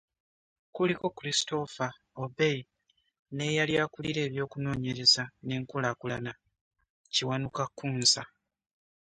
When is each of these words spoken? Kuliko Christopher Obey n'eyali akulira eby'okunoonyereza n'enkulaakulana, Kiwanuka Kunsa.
Kuliko 0.75 1.07
Christopher 1.17 1.89
Obey 2.23 2.57
n'eyali 3.35 3.73
akulira 3.83 4.19
eby'okunoonyereza 4.27 5.23
n'enkulaakulana, 5.45 6.31
Kiwanuka 7.13 7.63
Kunsa. 7.77 8.23